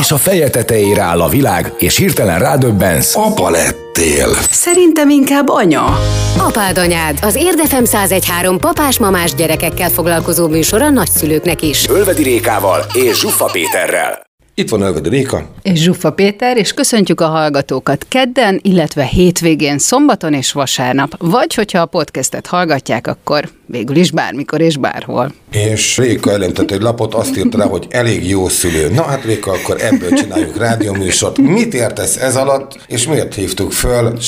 [0.00, 3.16] És a feje tetejére áll a világ, és hirtelen rádöbbensz.
[3.16, 4.28] Apa lettél.
[4.50, 5.98] Szerintem inkább anya.
[6.38, 11.88] Apád anyád, az Érdefem 1013 papás-mamás gyerekekkel foglalkozó műsor a nagyszülőknek is.
[11.88, 14.22] Ölvedi Rékával és Zsuffa Péterrel.
[14.56, 15.50] Itt van Ölvedi Réka.
[15.62, 21.14] És Zsuffa Péter, és köszöntjük a hallgatókat kedden, illetve hétvégén, szombaton és vasárnap.
[21.18, 25.34] Vagy hogyha a podcastet hallgatják, akkor végül is bármikor és bárhol.
[25.50, 28.90] És Réka elemtett egy lapot, azt írta rá, hogy elég jó szülő.
[28.90, 31.38] Na hát Réka, akkor ebből csináljuk rádióműsort.
[31.38, 34.18] Mit értesz ez alatt, és miért hívtuk föl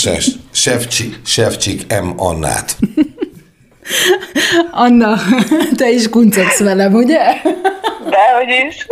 [0.50, 2.08] Sefcsik, Sefcsik M.
[2.16, 2.76] Annát?
[4.70, 5.16] Anna,
[5.76, 7.22] te is kuncogsz velem, ugye?
[8.10, 8.86] Dehogy is.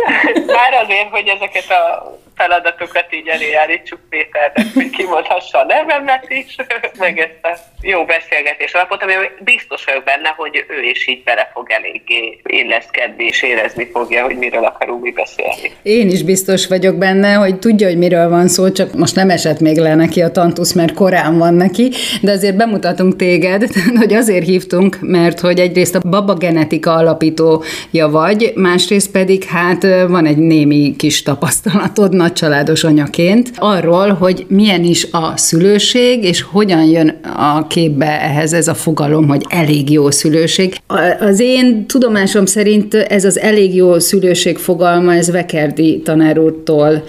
[0.45, 6.55] Már azért, hogy ezeket a feladatokat így elé állítsuk Péternek, hogy kimondhassa a nevemet is,
[6.97, 11.49] meg ezt a jó beszélgetés alapot, ami biztos vagyok benne, hogy ő is így bele
[11.53, 11.71] fog
[12.07, 15.71] eléggé illeszkedni, és érezni fogja, hogy miről akarunk mi beszélni.
[15.83, 19.59] Én is biztos vagyok benne, hogy tudja, hogy miről van szó, csak most nem esett
[19.59, 23.67] még le neki a tantusz, mert korán van neki, de azért bemutatunk téged,
[23.99, 30.25] hogy azért hívtunk, mert hogy egyrészt a baba genetika alapítója vagy, másrészt pedig hát van
[30.25, 37.19] egy némi kis tapasztalatod nagycsaládos anyaként arról, hogy milyen is a szülőség, és hogyan jön
[37.37, 40.75] a képbe ehhez ez a fogalom, hogy elég jó szülőség.
[41.19, 47.03] Az én tudomásom szerint ez az elég jó szülőség fogalma, ez Vekerdi tanár úrtól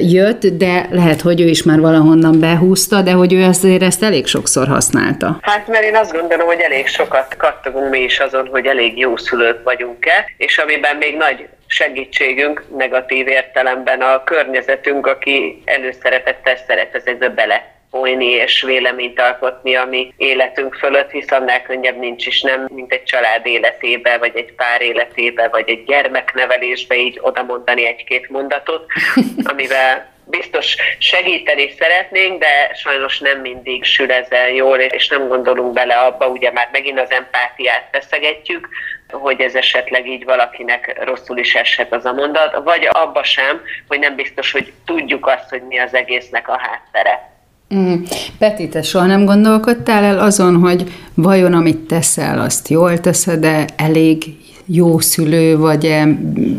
[0.00, 4.26] jött, de lehet, hogy ő is már valahonnan behúzta, de hogy ő azért ezt elég
[4.26, 5.38] sokszor használta.
[5.42, 9.16] Hát mert én azt gondolom, hogy elég sokat kattogunk mi is azon, hogy elég jó
[9.16, 17.28] szülők vagyunk-e, és amiben még nagy segítségünk negatív értelemben a környezetünk, aki előszeretettel szeret ezekbe
[17.28, 22.66] bele folyni és véleményt alkotni a mi életünk fölött, hisz annál könnyebb nincs is nem,
[22.74, 28.30] mint egy család életébe, vagy egy pár életébe, vagy egy gyermeknevelésbe így oda mondani egy-két
[28.30, 28.86] mondatot,
[29.50, 35.94] amivel biztos segíteni szeretnénk, de sajnos nem mindig sül ezzel jól, és nem gondolunk bele
[35.94, 38.68] abba, ugye már megint az empátiát feszegetjük,
[39.10, 43.98] hogy ez esetleg így valakinek rosszul is eshet az a mondat, vagy abba sem, hogy
[43.98, 47.31] nem biztos, hogy tudjuk azt, hogy mi az egésznek a háttere.
[47.74, 47.94] Mm.
[48.38, 53.66] Peti, te soha nem gondolkodtál el azon, hogy vajon amit teszel, azt jól teszed, de
[53.76, 56.18] elég jó szülő vagy-e?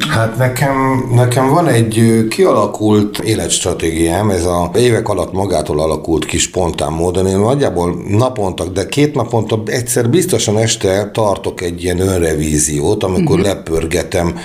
[0.09, 6.91] Hát nekem, nekem van egy kialakult életstratégiám, ez a évek alatt magától alakult kis spontán
[6.91, 7.27] módon.
[7.27, 13.53] Én nagyjából naponta, de két naponta egyszer biztosan este tartok egy ilyen önrevíziót, amikor uh-huh.
[13.53, 14.37] lepörgetem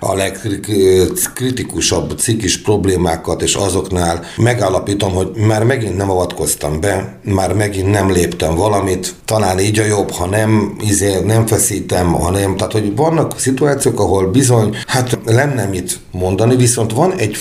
[0.00, 7.90] a legkritikusabb cikis problémákat, és azoknál megállapítom, hogy már megint nem avatkoztam be, már megint
[7.90, 12.72] nem léptem valamit, talán így a jobb, ha nem, izé, nem feszítem, ha nem, tehát
[12.72, 17.38] hogy vannak szituációk, ahol bizony, hát lenne mit mondani, viszont van egy,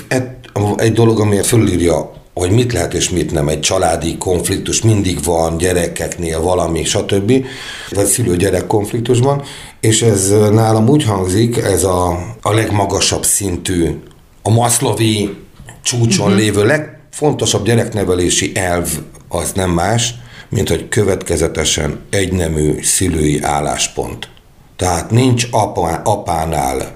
[0.78, 3.47] egy, dolog, ami fölírja hogy mit lehet és mit nem.
[3.47, 7.45] Egy családi konfliktus mindig van, gyerekeknél valami, stb.
[7.89, 9.44] Vagy szülő-gyerek konfliktusban,
[9.79, 12.07] és ez nálam úgy hangzik, ez a,
[12.41, 13.99] a legmagasabb szintű,
[14.41, 15.38] a maszlovi
[15.83, 16.41] csúcson uh-huh.
[16.41, 18.89] lévő legfontosabb gyereknevelési elv
[19.27, 20.13] az nem más,
[20.49, 24.29] mint hogy következetesen egynemű szülői álláspont.
[24.75, 26.95] Tehát nincs apa, apánál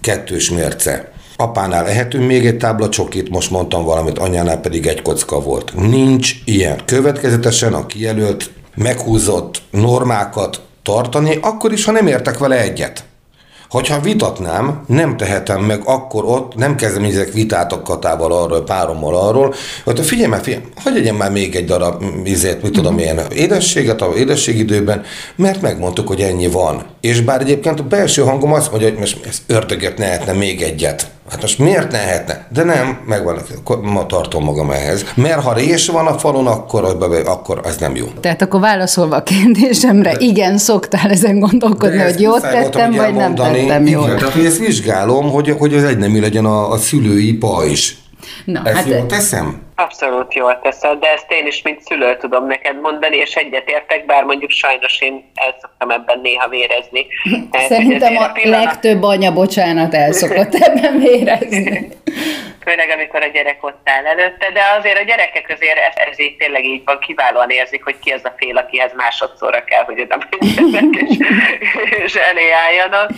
[0.00, 5.40] kettős mérce Apánál ehetünk még egy tábla csokit, most mondtam valamit, anyánál pedig egy kocka
[5.40, 5.74] volt.
[5.74, 6.84] Nincs ilyen.
[6.84, 13.04] Következetesen a kijelölt, meghúzott normákat tartani, akkor is, ha nem értek vele egyet.
[13.68, 19.54] Hogyha vitatnám, nem tehetem meg akkor ott, nem kezdeményezek vitát a katával arról, párommal arról,
[19.84, 24.02] hogy figyelj már, figyelj, hogy legyen már még egy darab izét, mit tudom én, édességet
[24.02, 25.02] a édességidőben,
[25.36, 26.82] mert megmondtuk, hogy ennyi van.
[27.00, 31.10] És bár egyébként a belső hangom azt mondja, hogy most ezt ördöget lehetne még egyet.
[31.30, 32.46] Hát most miért ne lehetne?
[32.52, 33.38] De nem, megvan,
[33.82, 35.04] ma tartom magam ehhez.
[35.14, 36.96] Mert ha rés van a falon, akkor,
[37.26, 38.06] akkor ez nem jó.
[38.20, 40.18] Tehát akkor válaszolva a kérdésemre, De...
[40.18, 43.86] igen, szoktál ezen gondolkodni, hogy jót tettem, vagy nem tettem.
[43.86, 47.92] Igen, tehát ezt vizsgálom, hogy, hogy az egy nem legyen a, a szülői pajzs.
[48.44, 49.62] Na, ezt hát jól teszem?
[49.74, 54.24] Abszolút jól teszed, de ezt én is, mint szülő tudom neked mondani, és egyetértek, bár
[54.24, 57.06] mondjuk sajnos én el szoktam ebben néha vérezni.
[57.68, 58.64] Szerintem a pillanat...
[58.64, 61.88] legtöbb anya, bocsánat, el szokott ebben vérezni.
[62.60, 66.36] Főleg, amikor a gyerek ott áll előtte, de azért a gyerekek azért ez, ez így
[66.36, 70.18] tényleg így van, kiválóan érzik, hogy ki az a fél, akihez másodszorra kell, hogy oda
[70.30, 71.16] menjenek és,
[72.04, 73.10] és elé álljanak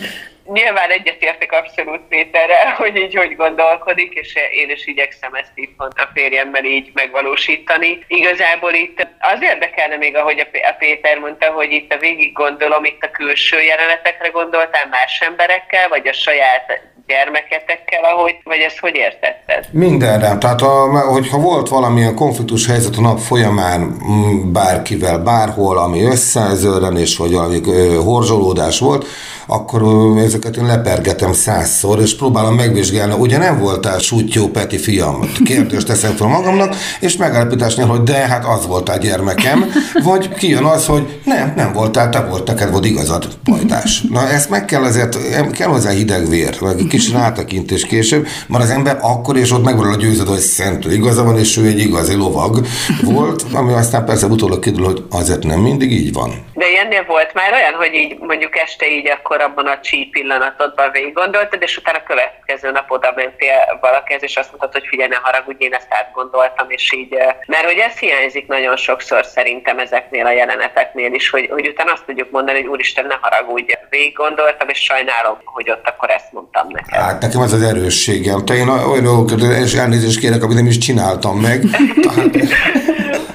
[0.53, 6.09] nyilván egyetértek abszolút Péterrel, hogy így hogy gondolkodik, és én is igyekszem ezt itt a
[6.13, 8.05] férjemmel így megvalósítani.
[8.07, 13.03] Igazából itt az érdekelne még, ahogy a Péter mondta, hogy itt a végig gondolom, itt
[13.03, 19.65] a külső jelenetekre gondoltál más emberekkel, vagy a saját gyermeketekkel, ahogy, vagy ezt hogy értetted?
[19.71, 20.37] Mindenre.
[20.37, 27.17] Tehát, a, hogyha volt valamilyen konfliktus helyzet a nap folyamán mm, bárkivel, bárhol, ami összezörrenés,
[27.17, 27.59] vagy valami
[28.03, 29.05] horzsolódás volt,
[29.49, 29.81] akkor
[30.17, 33.13] ezeket én lepergetem százszor, és próbálom megvizsgálni.
[33.17, 35.31] Ugye nem voltál sútyó Peti fiam?
[35.45, 39.65] Kérdést teszem fel magamnak, és megállapításni, hogy de, hát az voltál gyermekem,
[40.03, 44.01] vagy kijön az, hogy nem, nem voltál, te volt, neked volt igazad, pajtás.
[44.09, 45.17] Na ezt meg kell azért,
[45.51, 49.63] kell hozzá hideg vér, meg egy kis rátekintés később, mert az ember akkor és ott
[49.63, 52.65] megvan a győződ, hogy szentő igaza van, és ő egy igazi lovag
[53.03, 56.29] volt, ami aztán persze utólag kiderül, hogy azért nem mindig így van.
[56.53, 60.91] De ilyennél volt már olyan, hogy így mondjuk este így akkor abban a csí pillanatodban
[60.91, 65.09] végig gondoltad, és utána a következő nap oda mentél valakihez, és azt mondtad, hogy figyelj,
[65.09, 67.15] ne haragudj, én ezt átgondoltam, és így,
[67.45, 72.05] mert hogy ez hiányzik nagyon sokszor szerintem ezeknél a jeleneteknél is, hogy, hogy utána azt
[72.05, 76.67] tudjuk mondani, hogy úristen, ne haragudj, végig gondoltam, és sajnálom, hogy ott akkor ezt mondtam
[76.69, 76.99] neked.
[76.99, 78.45] Hát nekem ez az erősségem.
[78.45, 79.29] Te én olyan
[79.63, 81.63] és elnézést kérek, amit nem is csináltam meg.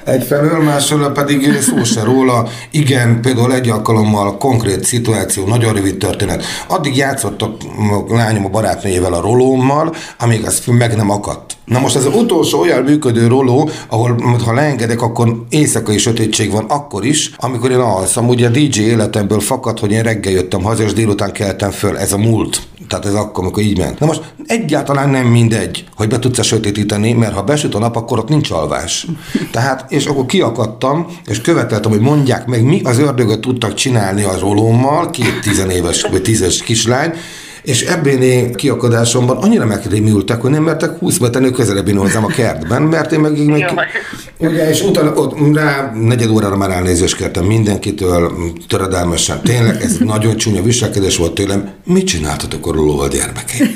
[0.04, 2.48] Egyfelől, másfelől pedig szó se róla.
[2.70, 6.44] Igen, például egy alkalommal konkrét szituáció, nagyon rövid történet.
[6.68, 7.56] Addig játszott a
[8.08, 11.56] lányom a barátnőjével a rolómmal, amíg az meg nem akadt.
[11.64, 16.64] Na most ez az utolsó olyan működő roló, ahol ha leengedek, akkor éjszakai sötétség van
[16.68, 18.28] akkor is, amikor én alszom.
[18.28, 21.98] Ugye a DJ életemből fakad, hogy én reggel jöttem haza, és délután keltem föl.
[21.98, 22.62] Ez a múlt.
[22.88, 23.98] Tehát ez akkor, amikor így ment.
[23.98, 28.18] Na most egyáltalán nem mindegy, hogy be tudsz-e sötétíteni, mert ha besüt a nap, akkor
[28.18, 29.06] ott nincs alvás.
[29.50, 34.38] Tehát, és akkor kiakadtam, és követeltem, hogy mondják meg, mi az ördögöt tudtak csinálni a
[34.38, 37.12] rolómmal, két tizenéves vagy tízes kislány,
[37.64, 43.12] és ebbéni kiakadásomban annyira megrémültek, hogy nem mertek 20 méternél közelebb hozzám a kertben, mert
[43.12, 43.90] én meg, meg
[44.38, 48.32] ugye, és utána ott rá negyed órára már elnézést kértem mindenkitől,
[48.68, 49.40] töredelmesen.
[49.42, 51.72] Tényleg ez nagyon csúnya viselkedés volt tőlem.
[51.84, 53.74] Mit csináltatok a rólóval gyermekeim?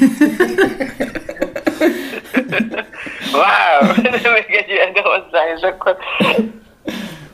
[3.32, 3.92] Wow,
[4.34, 5.96] még egy ilyen hozzá, és akkor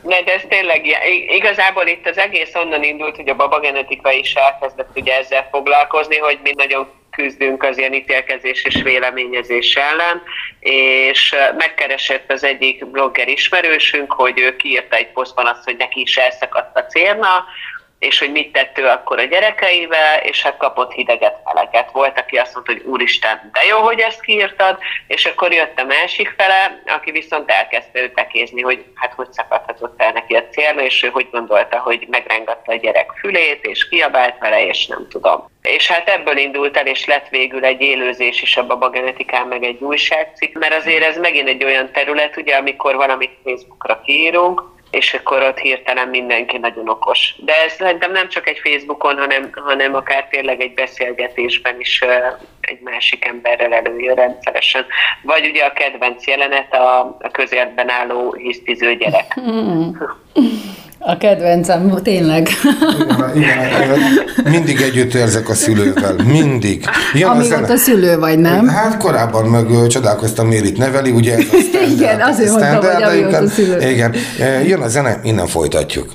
[0.05, 0.85] ne, de ez tényleg.
[1.27, 6.39] Igazából itt az egész onnan indult, hogy a babagenetika is elkezdett ugye ezzel foglalkozni, hogy
[6.43, 10.21] mi nagyon küzdünk az ilyen ítélkezés és véleményezés ellen,
[10.59, 16.17] és megkeresett az egyik blogger ismerősünk, hogy ő kiírta egy posztban azt, hogy neki is
[16.17, 17.45] elszakadt a cérna,
[18.05, 21.91] és hogy mit tett ő akkor a gyerekeivel, és hát kapott hideget, meleget.
[21.91, 25.83] Volt, aki azt mondta, hogy úristen, de jó, hogy ezt kiírtad, és akkor jött a
[25.83, 30.81] másik fele, aki viszont elkezdte őt tekézni, hogy hát hogy szakadhatott el neki a célna,
[30.81, 35.49] és ő hogy gondolta, hogy megrengatta a gyerek fülét, és kiabált vele, és nem tudom.
[35.61, 39.81] És hát ebből indult el, és lett végül egy élőzés is a babagenetikán, meg egy
[39.81, 45.43] újságcikk, mert azért ez megint egy olyan terület, ugye, amikor valamit Facebookra kiírunk, és akkor
[45.43, 47.35] ott hirtelen mindenki nagyon okos.
[47.37, 52.01] De ez szerintem nem csak egy Facebookon, hanem, hanem akár tényleg egy beszélgetésben is
[52.61, 54.85] egy másik emberrel előjön rendszeresen.
[55.21, 59.33] Vagy ugye a kedvenc jelenet a, a közértben álló hisztiző gyerek.
[61.07, 62.47] A kedvencem, tényleg.
[63.35, 63.99] Igen, igen,
[64.49, 66.85] mindig együtt érzek a szülővel, mindig.
[67.13, 68.67] Jön Amióta a szülő vagy, nem?
[68.67, 73.03] Hát korábban meg csodálkoztam, miért itt neveli, ugye ez a standard, Igen, azért mondtam, hogy
[73.03, 73.89] amióta szülő.
[73.89, 74.15] Igen,
[74.65, 76.13] jön a zene, innen folytatjuk.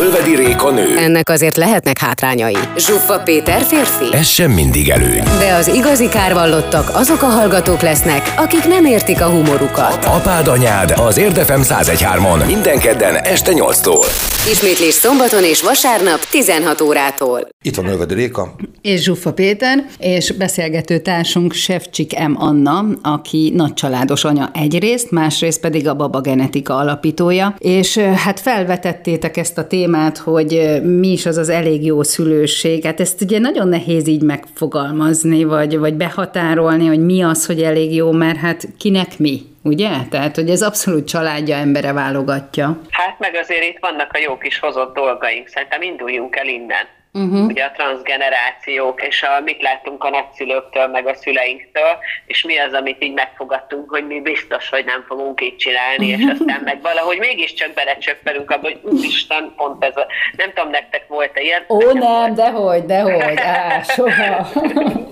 [0.00, 0.96] Ölvedi Réka nő.
[0.96, 2.56] Ennek azért lehetnek hátrányai.
[2.76, 4.16] Zsuffa Péter férfi.
[4.16, 5.22] Ez sem mindig előny.
[5.38, 10.04] De az igazi kárvallottak azok a hallgatók lesznek, akik nem értik a humorukat.
[10.04, 14.06] Apád anyád az Érdefem 1013-on minden kedden este 8-tól.
[14.50, 17.48] Ismétlés szombaton és vasárnap 16 órától.
[17.64, 18.54] Itt van Ölvedi Réka.
[18.80, 22.34] És Zsuffa Péter, és beszélgető társunk Sefcsik M.
[22.36, 29.58] Anna, aki nagycsaládos anya egyrészt, másrészt pedig a Baba Genetika alapítója, és hát felvetettétek ezt
[29.58, 29.86] a témát,
[30.18, 32.84] hogy mi is az az elég jó szülőség.
[32.84, 37.94] Hát ezt ugye nagyon nehéz így megfogalmazni, vagy, vagy behatárolni, hogy mi az, hogy elég
[37.94, 39.90] jó, mert hát kinek mi ugye?
[40.10, 42.80] Tehát, hogy ez abszolút családja embere válogatja.
[42.90, 46.86] Hát meg azért itt vannak a jó kis hozott dolgaink, szerintem induljunk el innen.
[47.12, 47.46] Uh-huh.
[47.46, 52.72] Ugye a transgenerációk, és a, mit láttunk a nagyszülőktől, meg a szüleinktől, és mi az,
[52.72, 56.20] amit így megfogadtunk, hogy mi biztos, hogy nem fogunk így csinálni, uh-huh.
[56.20, 60.06] és aztán meg valahogy mégiscsak belecsöppelünk abba, hogy úristen, pont ez a...
[60.36, 61.64] Nem tudom, nektek volt-e ilyen?
[61.68, 62.34] Ó, nem, volt.
[62.34, 64.48] dehogy, dehogy, á, soha.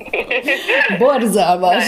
[0.99, 1.85] Borzalmas.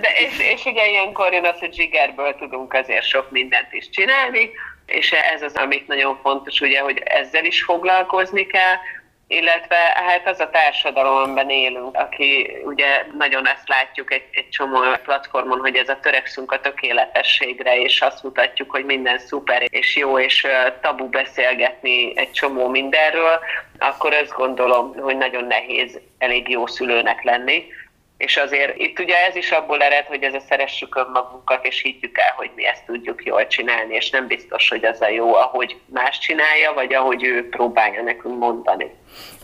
[0.00, 4.50] De, és, és ugye ilyenkor jön az, hogy zsigerből tudunk azért sok mindent is csinálni,
[4.90, 8.76] és ez az, amit nagyon fontos, ugye, hogy ezzel is foglalkozni kell,
[9.26, 14.78] illetve hát az a társadalom, amiben élünk, aki ugye nagyon ezt látjuk egy, egy csomó
[15.04, 20.18] platformon, hogy ez a törekszünk a tökéletességre, és azt mutatjuk, hogy minden szuper és jó,
[20.18, 20.46] és
[20.80, 23.38] tabu beszélgetni egy csomó mindenről,
[23.78, 27.66] akkor azt gondolom, hogy nagyon nehéz elég jó szülőnek lenni
[28.26, 32.18] és azért itt ugye ez is abból ered, hogy ez a szeressük önmagunkat, és higgyük
[32.18, 35.76] el, hogy mi ezt tudjuk jól csinálni, és nem biztos, hogy az a jó, ahogy
[35.86, 38.86] más csinálja, vagy ahogy ő próbálja nekünk mondani.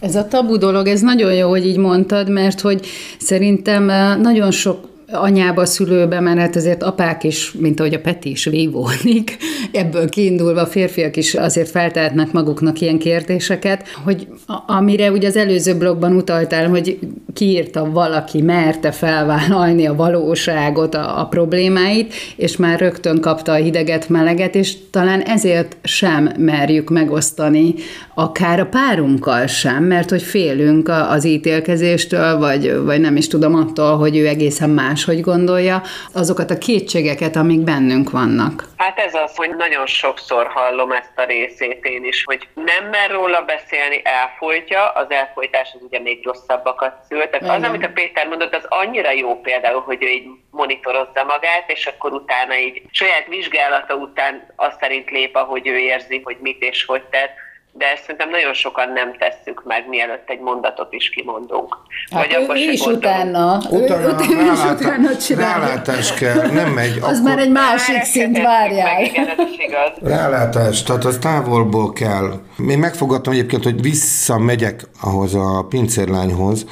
[0.00, 2.86] Ez a tabu dolog, ez nagyon jó, hogy így mondtad, mert hogy
[3.18, 8.44] szerintem eh, nagyon sok anyába, szülőbe, mert azért apák is, mint ahogy a Peti is
[8.44, 9.36] vívódik,
[9.72, 14.28] ebből kiindulva férfiak is azért feltehetnek maguknak ilyen kérdéseket, hogy
[14.66, 16.98] amire ugye az előző blogban utaltál, hogy
[17.36, 24.08] kiírta valaki, merte felvállalni a valóságot, a, a problémáit, és már rögtön kapta a hideget,
[24.08, 27.74] meleget, és talán ezért sem merjük megosztani,
[28.14, 33.96] akár a párunkkal sem, mert hogy félünk az ítélkezéstől, vagy, vagy nem is tudom attól,
[33.96, 38.64] hogy ő egészen más máshogy gondolja, azokat a kétségeket, amik bennünk vannak.
[38.76, 43.10] Hát ez az, hogy nagyon sokszor hallom ezt a részét én is, hogy nem mer
[43.10, 47.25] róla beszélni, elfolytja, az elfolytás az ugye még rosszabbakat szül.
[47.30, 47.62] Tehát Igen.
[47.62, 51.86] az, amit a Péter mondott, az annyira jó például, hogy ő így monitorozza magát, és
[51.86, 56.84] akkor utána így saját vizsgálata után azt szerint lép, ahogy ő érzi, hogy mit és
[56.84, 57.44] hogy tett
[57.78, 61.76] de ezt szerintem nagyon sokan nem tesszük meg, mielőtt egy mondatot is kimondunk.
[62.10, 65.66] Hát Vagy ő, ő is utána, utána, ő, ő is utána csinálja.
[65.66, 66.98] Rálátás kell, nem megy.
[67.02, 67.30] Az akkor...
[67.30, 68.94] már egy másik szint, várjál.
[68.94, 69.90] Meg, igen, ez is igaz.
[70.02, 72.32] Rálátás, tehát az távolból kell.
[72.68, 76.66] Én megfogadtam egyébként, hogy visszamegyek ahhoz a pincérlányhoz,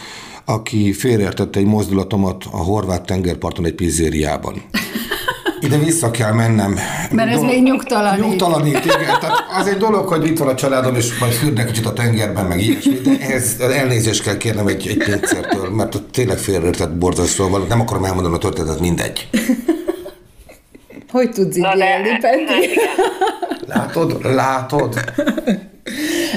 [0.45, 4.63] aki félreértette egy mozdulatomat a horvát tengerparton egy pizzériában
[5.65, 6.79] ide vissza kell mennem.
[7.11, 8.25] Mert ez még nyugtalanít.
[8.25, 9.21] Nyugtalanít, igen.
[9.21, 12.47] Tehát az egy dolog, hogy itt van a családom, és majd fürdnek kicsit a tengerben,
[12.47, 17.81] meg ilyesmi, de ehhez elnézést kell kérnem egy, egy pincértől, mert tényleg félreértett borzasztó, nem
[17.81, 19.29] akarom elmondani a történetet, mindegy.
[21.11, 22.81] Hogy tudsz így élni, Peti?
[23.67, 24.35] Látod?
[24.35, 25.05] Látod?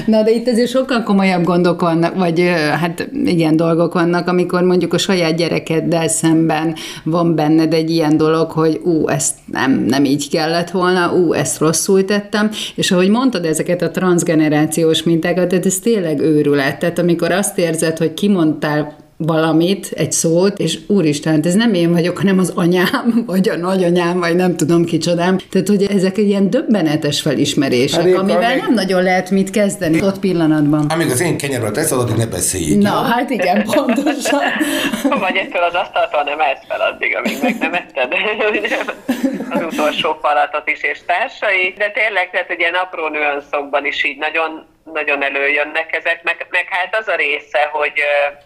[0.08, 2.40] Na, de itt azért sokkal komolyabb gondok vannak, vagy
[2.80, 6.74] hát igen, dolgok vannak, amikor mondjuk a saját gyerekeddel szemben
[7.04, 11.58] van benned egy ilyen dolog, hogy ú, ezt nem, nem így kellett volna, ú, ezt
[11.58, 16.78] rosszul tettem, és ahogy mondtad ezeket a transgenerációs mintákat, ez tényleg őrület.
[16.78, 22.18] Tehát amikor azt érzed, hogy kimondtál valamit, egy szót, és úristen, ez nem én vagyok,
[22.18, 25.38] hanem az anyám, vagy a nagyanyám, vagy nem tudom kicsodám.
[25.50, 28.62] Tehát, hogy ezek ilyen döbbenetes felismerések, hát amivel amíg...
[28.62, 30.86] nem nagyon lehet mit kezdeni ott pillanatban.
[30.88, 32.76] Amíg az én kenyerről tesz, addig ne beszélj.
[32.76, 33.10] Na, jó?
[33.10, 34.40] hát igen, pontosan.
[35.24, 38.12] vagy ettől az asztaltól nem ezt fel addig, amíg meg nem etted
[39.50, 44.66] az utolsó falatot is és társai, de tényleg, tehát ugye apró nüanszokban is így nagyon
[44.92, 47.92] nagyon előjönnek ezek, meg, meg hát az a része, hogy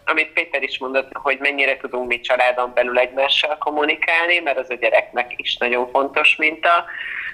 [0.04, 4.74] amit Péter is mondott, hogy mennyire tudunk mi családon belül egymással kommunikálni, mert az a
[4.74, 6.84] gyereknek is nagyon fontos minta.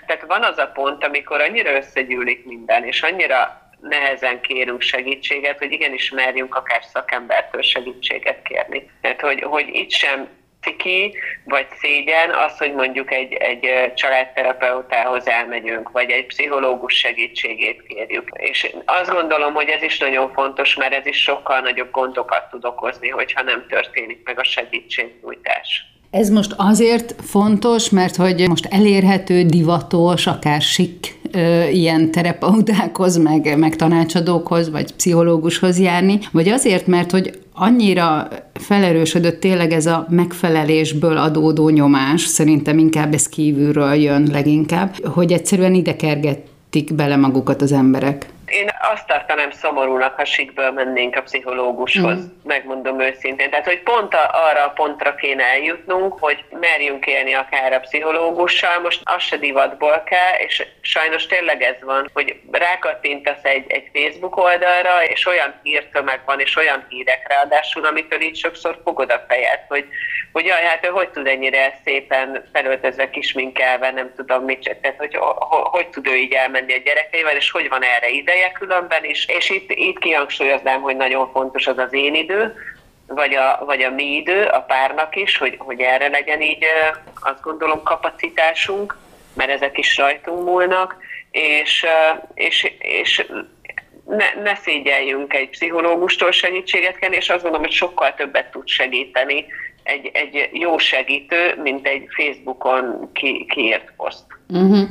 [0.07, 5.73] Tehát van az a pont, amikor annyira összegyűlik minden, és annyira nehezen kérünk segítséget, hogy
[5.73, 8.91] igenis merjünk akár szakembertől segítséget kérni.
[9.01, 10.29] Tehát, hogy, hogy itt sem
[10.63, 18.29] ciki, vagy szégyen az, hogy mondjuk egy, egy családterapeutához elmegyünk, vagy egy pszichológus segítségét kérjük.
[18.33, 22.65] És azt gondolom, hogy ez is nagyon fontos, mert ez is sokkal nagyobb gondokat tud
[22.65, 25.87] okozni, hogyha nem történik meg a segítségnyújtás.
[26.11, 31.17] Ez most azért fontos, mert hogy most elérhető, divatos, akár sik
[31.73, 39.73] ilyen terapeutákhoz, meg, meg tanácsadókhoz, vagy pszichológushoz járni, vagy azért, mert hogy annyira felerősödött tényleg
[39.73, 46.95] ez a megfelelésből adódó nyomás, szerintem inkább ez kívülről jön leginkább, hogy egyszerűen ide kergettik
[46.95, 48.29] bele magukat az emberek.
[48.49, 52.29] Én azt tartanám szomorúnak, ha sikből mennénk a pszichológushoz, mm.
[52.45, 53.51] megmondom őszintén.
[53.51, 58.81] Tehát, hogy pont a, arra a pontra kéne eljutnunk, hogy merjünk élni akár a pszichológussal,
[58.81, 64.37] most az se divatból kell, és sajnos tényleg ez van, hogy rákattintasz egy, egy Facebook
[64.37, 69.61] oldalra, és olyan hírtömeg van, és olyan hírek ráadásul, amitől így sokszor fogod a fejed,
[69.69, 69.87] hogy,
[70.33, 75.15] hogy jaj, hát ő hogy tud ennyire szépen felöltözve kisminkelve, nem tudom mit, tehát hogy,
[75.15, 79.05] hogy, hogy tud ő így elmenni a gyerekeivel, és hogy van erre ide ideje különben
[79.05, 82.55] is, és itt, itt kihangsúlyoznám, hogy nagyon fontos az az én idő,
[83.07, 86.65] vagy a, vagy a mi idő, a párnak is, hogy, hogy erre legyen így
[87.21, 88.97] azt gondolom kapacitásunk,
[89.35, 90.97] mert ezek is rajtunk múlnak,
[91.31, 91.87] és,
[92.35, 93.27] és, és
[94.07, 99.47] ne, ne szégyeljünk egy pszichológustól segítséget kérni, és azt gondolom, hogy sokkal többet tud segíteni
[99.89, 104.25] egy, egy jó segítő, mint egy Facebookon ki, kiírt poszt.
[104.49, 104.89] Uh-huh.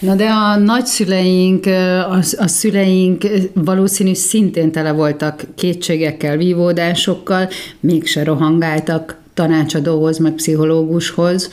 [0.00, 7.48] Na de a nagyszüleink, a, a szüleink valószínű szintén tele voltak kétségekkel, vívódásokkal,
[7.80, 11.50] mégse rohangáltak tanácsadóhoz, meg pszichológushoz.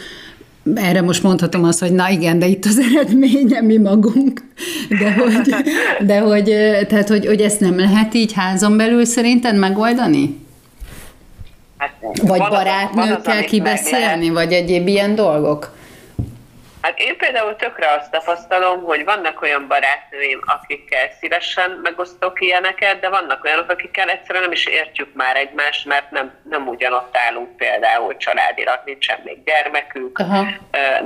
[0.75, 4.42] Erre most mondhatom azt, hogy na igen, de itt az eredménye mi magunk.
[5.00, 5.56] De hogy,
[6.06, 6.44] de hogy,
[6.88, 10.46] tehát, hogy, hogy ezt nem lehet így házon belül szerinted megoldani?
[11.77, 15.76] Hát, vagy barátnőkkel kibeszélni, vagy egyéb ilyen dolgok?
[16.88, 23.10] Hát én például tökre azt tapasztalom, hogy vannak olyan barátnőim, akikkel szívesen megosztok ilyeneket, de
[23.10, 28.17] vannak olyanok, akikkel egyszerűen nem is értjük már egymást, mert nem, nem ugyanott állunk például
[28.17, 30.46] családilag, nincsen még gyermekük, Aha.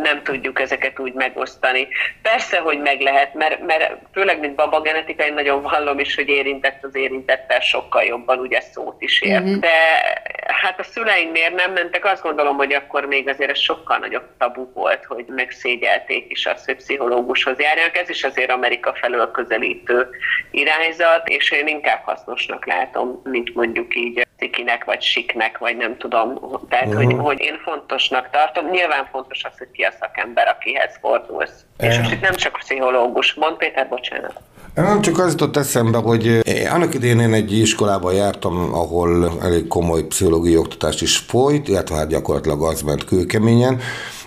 [0.04, 1.88] nem tudjuk ezeket úgy megosztani.
[2.22, 6.28] Persze, hogy meg lehet, mert, mert főleg, mint baba genetika, én nagyon vallom is, hogy
[6.28, 9.44] érintett az érintettel sokkal jobban ugye szót is ért.
[9.44, 9.60] Uh-huh.
[9.60, 9.72] De
[10.48, 14.28] hát a szüleim miért nem mentek, azt gondolom, hogy akkor még azért ez sokkal nagyobb
[14.38, 17.98] tabu volt, hogy megszép szégyelték is azt, hogy pszichológushoz járjanak.
[17.98, 20.08] Ez is azért Amerika felől közelítő
[20.52, 26.28] irányzat, és én inkább hasznosnak látom, mint mondjuk így cikinek, vagy siknek, vagy nem tudom.
[26.70, 27.04] Tehát, uh-huh.
[27.04, 28.70] hogy, hogy én fontosnak tartom.
[28.70, 31.66] Nyilván fontos az, hogy ki a szakember, akihez fordulsz.
[31.78, 31.90] Uh-huh.
[31.90, 33.34] És most itt nem csak pszichológus.
[33.34, 34.40] Mond Péter, bocsánat.
[34.76, 36.40] Nem csak az jutott eszembe, hogy
[36.74, 42.08] annak idén én egy iskolába jártam, ahol elég komoly pszichológiai oktatás is folyt, illetve hát
[42.08, 43.82] gyakorlatilag az ment kőkeményen,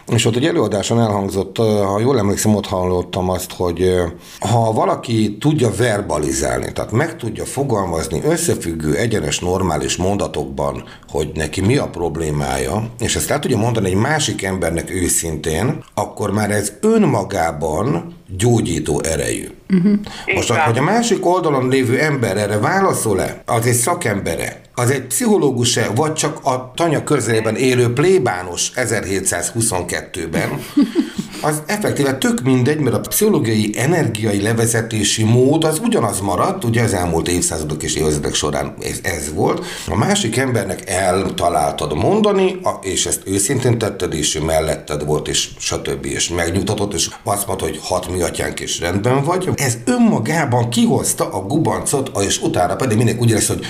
[0.07, 3.95] és ott egy előadáson elhangzott, ha jól emlékszem, ott hallottam azt, hogy
[4.41, 11.77] ha valaki tudja verbalizálni, tehát meg tudja fogalmazni összefüggő, egyenes, normális mondatokban, hogy neki mi
[11.77, 18.15] a problémája, és ezt el tudja mondani egy másik embernek őszintén, akkor már ez önmagában
[18.27, 19.49] gyógyító erejű.
[19.71, 19.99] Uh-huh.
[20.35, 25.91] Most, hogy a másik oldalon lévő ember erre válaszol-e, az egy szakembere, az egy pszichológus-e,
[25.95, 30.49] vagy csak a tanya közelében élő plébános 1722-ben,
[31.45, 36.95] az effektíve tök mindegy, mert a pszichológiai energiai levezetési mód az ugyanaz maradt, ugye az
[36.95, 39.65] elmúlt évszázadok és évtizedek során ez, ez volt.
[39.89, 46.05] A másik embernek eltaláltad mondani, és ezt őszintén tetted, és melletted volt, és stb.
[46.05, 49.49] és megnyugtatott, és azt mondta, hogy hat mi atyánk is rendben vagy.
[49.55, 53.67] Ez önmagában kihozta a gubancot, és utána pedig mindenki úgy lesz, hogy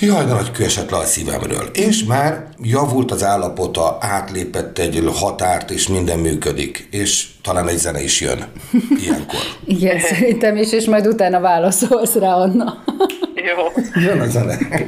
[0.00, 1.68] Jaj, de nagy kő esett le a szívemről.
[1.72, 6.88] És már javult az állapota, átlépett egy határt, és minden működik.
[6.90, 8.44] És talán egy zene is jön
[9.02, 9.40] ilyenkor.
[9.76, 12.84] Igen, szerintem is, és majd utána válaszolsz rá, Anna.
[13.34, 13.82] Jó.
[14.02, 14.87] Jön a zene.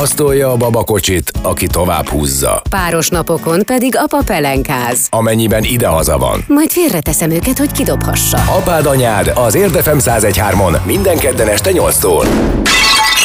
[0.00, 2.62] Azt tolja a babakocsit, aki tovább húzza.
[2.70, 5.06] Páros napokon pedig apa pelenkáz.
[5.10, 6.44] Amennyiben idehaza van.
[6.48, 8.36] Majd félreteszem őket, hogy kidobhassa.
[8.36, 12.26] Apád anyád az Érdefem 1013-on minden kedden este 8-tól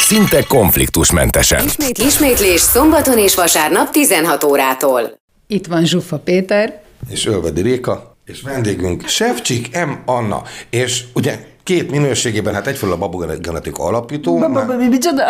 [0.00, 1.64] szinte konfliktusmentesen.
[1.64, 5.18] Ismét, ismétlés szombaton és vasárnap 16 órától.
[5.46, 6.82] Itt van Zsuffa Péter.
[7.10, 8.16] És Ölvedi Réka.
[8.24, 9.90] És vendégünk Sevcsik M.
[10.04, 10.42] Anna.
[10.70, 11.38] És ugye
[11.70, 14.38] két minőségében, hát egyfelől a babogenetika alapító.
[14.38, 15.22] Baba, micsoda?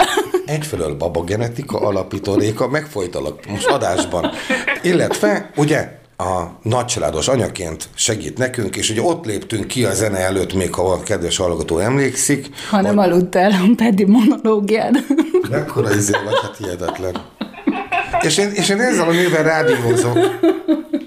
[0.46, 4.30] Egyfelől babogenetika alapító Réka, megfolytalak most adásban.
[4.82, 10.54] Illetve, ugye, a nagycsaládos anyaként segít nekünk, és ugye ott léptünk ki a zene előtt,
[10.54, 12.48] még ha a kedves hallgató emlékszik.
[12.70, 13.08] Ha nem hogy...
[13.08, 14.94] aludtál a Pedi monológiád.
[15.50, 17.14] Mekkora izé vagy, hát hihetetlen.
[18.20, 20.18] És én, és én ezzel a nővel rádiózok,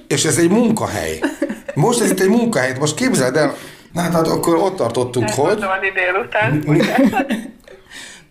[0.08, 1.20] és ez egy munkahely.
[1.74, 3.56] Most ez itt egy munkahely, most képzeld el,
[3.94, 5.66] na hát akkor ott tartottunk, Ezt hogy...
[5.94, 6.64] délután.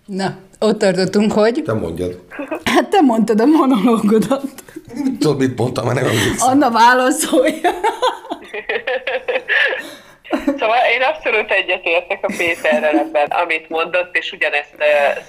[0.06, 1.62] Na, ott tartottunk, hogy...
[1.64, 2.20] Te mondjad.
[2.64, 4.42] Hát te mondtad a monológodat.
[5.18, 6.48] Tudod, mit mondtam, már nem emlékszem.
[6.48, 7.70] Anna válaszolja.
[10.58, 14.74] Szóval én abszolút egyetértek a Péterrel ebben, amit mondott, és ugyanezt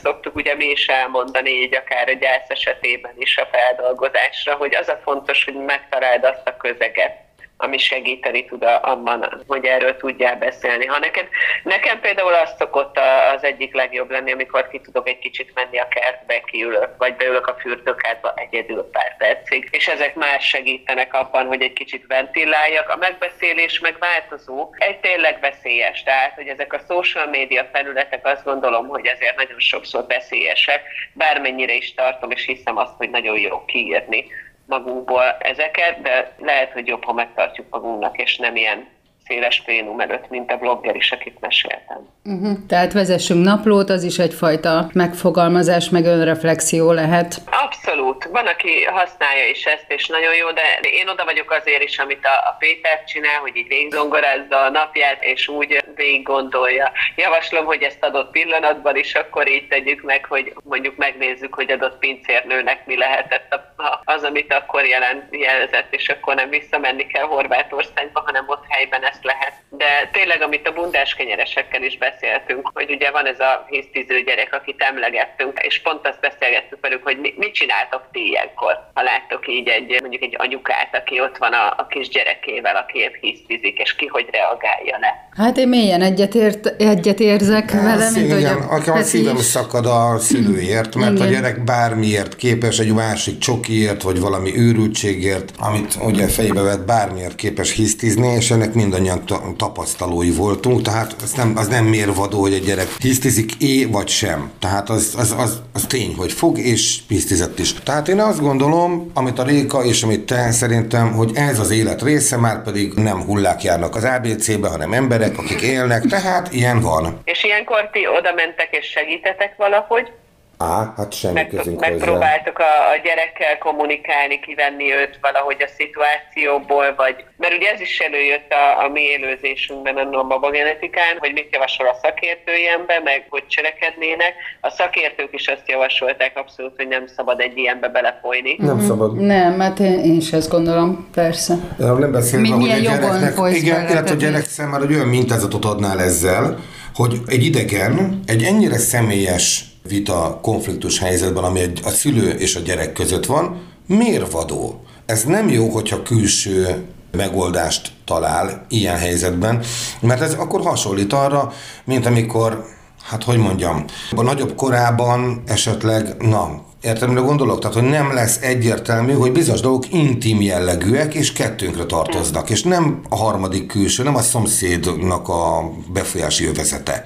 [0.03, 4.87] szoktuk ugye mi is elmondani, így akár a gyász esetében is a feldolgozásra, hogy az
[4.87, 7.15] a fontos, hogy megtaláld azt a közeget,
[7.63, 10.85] ami segíteni tud abban, hogy erről tudjál beszélni.
[10.85, 11.27] Ha neked,
[11.63, 12.99] nekem például az szokott
[13.35, 17.47] az egyik legjobb lenni, amikor ki tudok egy kicsit menni a kertbe, kiülök, vagy beülök
[17.47, 22.89] a fürdőkádba egyedül pár percig, és ezek már segítenek abban, hogy egy kicsit ventiláljak.
[22.89, 28.43] A megbeszélés meg változó, egy tényleg veszélyes, tehát hogy ezek a social media felületek azt
[28.43, 30.81] gondolom, hogy ezért nagyon sokszor veszélyesek,
[31.13, 34.25] bármennyire is tartom, és hiszem azt, hogy nagyon jó kiírni
[34.65, 38.87] magunkból ezeket, de lehet, hogy jobb, ha megtartjuk magunknak, és nem ilyen
[39.27, 42.09] széles plénum előtt, mint a blogger is, akit meséltem.
[42.23, 42.57] Uh-huh.
[42.67, 47.35] Tehát vezessünk naplót, az is egyfajta megfogalmazás, meg önreflexió lehet.
[47.45, 48.23] Abszolút.
[48.31, 52.25] Van, aki használja is ezt, és nagyon jó, de én oda vagyok azért is, amit
[52.25, 56.91] a, a Péter csinál, hogy így végzongorázza a napját, és úgy végig gondolja.
[57.15, 61.97] Javaslom, hogy ezt adott pillanatban is akkor így tegyük meg, hogy mondjuk megnézzük, hogy adott
[61.97, 63.59] pincérnőnek mi lehetett az
[64.03, 69.23] az, amit akkor jelen, jelzett, és akkor nem visszamenni kell Horvátországba, hanem ott helyben ezt
[69.23, 69.53] lehet.
[69.69, 74.53] De tényleg, amit a bundás kenyeresekkel is beszéltünk, hogy ugye van ez a hisztiző gyerek,
[74.53, 79.67] akit emlegettünk, és pont azt beszélgettük velük, hogy mit csináltok ti ilyenkor, ha láttok így
[79.67, 83.95] egy, mondjuk egy anyukát, aki ott van a, a kis gyerekével, aki épp hisztizik, és
[83.95, 85.29] ki hogy reagálja le.
[85.37, 90.19] Hát én mélyen egyetért, egyet érzek vele, mint igen, hogy a, a szívem szakad a
[90.19, 91.27] szülőért, mert igen.
[91.27, 93.37] a gyerek bármiért képes, egy másik
[93.73, 99.23] csokiért, vagy valami őrültségért, amit ugye fejbe vett, bármiért képes hisztizni, és ennek mindannyian
[99.57, 104.51] tapasztalói voltunk, tehát az nem, az nem mérvadó, hogy egy gyerek hisztizik é vagy sem.
[104.59, 107.73] Tehát az, az, az, az tény, hogy fog és hisztizett is.
[107.73, 112.01] Tehát én azt gondolom, amit a Réka és amit te szerintem, hogy ez az élet
[112.01, 117.21] része, már pedig nem hullák járnak az ABC-be, hanem emberek, akik élnek, tehát ilyen van.
[117.23, 120.11] És ilyenkor ti oda mentek és segítetek valahogy?
[120.57, 126.95] Á, hát semmi Meg, közünk Megpróbáltuk a, a gyerekkel kommunikálni, kivenni őt valahogy a szituációból,
[126.95, 131.87] vagy mert ugye ez is előjött a, a mi élőzésünkben a babagenetikán, hogy mit javasol
[131.87, 134.33] a szakértői ember, meg hogy cselekednének.
[134.61, 138.55] A szakértők is azt javasolták abszolút, hogy nem szabad egy ilyenbe belefolyni.
[138.59, 138.87] Nem mm-hmm.
[138.87, 139.15] szabad.
[139.15, 141.53] Nem, mert én, én is ezt gondolom, persze.
[141.77, 145.99] Nem, nem beszélve, hogy a gyereknek, igen, illetve a gyerek számára egy olyan mintázatot adnál
[145.99, 146.57] ezzel,
[146.93, 152.93] hogy egy idegen, egy ennyire személyes vita, konfliktus helyzetben, ami a szülő és a gyerek
[152.93, 154.81] között van, mérvadó.
[155.05, 159.63] Ez nem jó, hogyha külső megoldást talál ilyen helyzetben,
[159.99, 162.65] mert ez akkor hasonlít arra, mint amikor,
[163.03, 167.59] hát hogy mondjam, a nagyobb korában esetleg, na, Értem, gondolok?
[167.59, 173.01] Tehát, hogy nem lesz egyértelmű, hogy bizonyos dolgok intim jellegűek, és kettőnkre tartoznak, és nem
[173.09, 177.03] a harmadik külső, nem a szomszédnak a befolyási övezete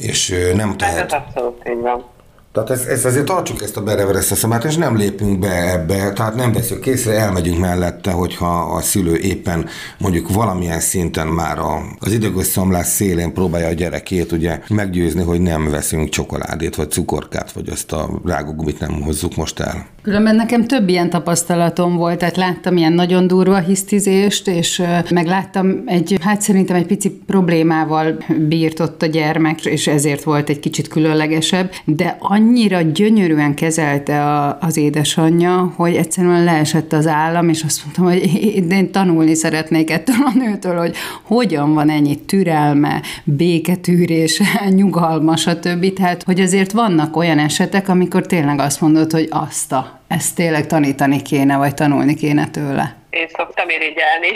[0.00, 1.12] és nem tehet.
[1.12, 2.04] Ez abszolút így van.
[2.52, 6.34] Tehát ez, ez azért tartsuk ezt a berevereszt szemát, és nem lépünk be ebbe, tehát
[6.34, 12.12] nem veszünk készre, elmegyünk mellette, hogyha a szülő éppen mondjuk valamilyen szinten már a, az
[12.12, 17.68] idegös szomlás szélén próbálja a gyerekét ugye meggyőzni, hogy nem veszünk csokoládét, vagy cukorkát, vagy
[17.68, 19.86] azt a rágógumit nem hozzuk most el.
[20.02, 25.82] Különben nekem több ilyen tapasztalatom volt, tehát láttam ilyen nagyon durva hisztizést, és meg láttam
[25.86, 30.88] egy, hát szerintem egy pici problémával bírt ott a gyermek, és ezért volt egy kicsit
[30.88, 37.84] különlegesebb, de annyira gyönyörűen kezelte a, az édesanyja, hogy egyszerűen leesett az állam, és azt
[37.84, 38.34] mondtam, hogy
[38.70, 45.92] én tanulni szeretnék ettől a nőtől, hogy hogyan van ennyi türelme, béketűrése, nyugalma, stb.
[45.92, 50.66] Tehát, hogy azért vannak olyan esetek, amikor tényleg azt mondod, hogy azt a ezt tényleg
[50.66, 52.96] tanítani kéne, vagy tanulni kéne tőle.
[53.10, 54.28] Én szoktam irigyelni,